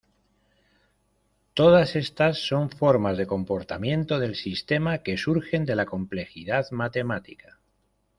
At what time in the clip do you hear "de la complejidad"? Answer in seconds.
5.63-6.65